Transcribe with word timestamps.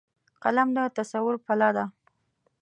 قلم 0.43 0.67
د 0.75 0.79
تصور 0.97 1.35
پله 1.45 1.69
ده 1.75 1.85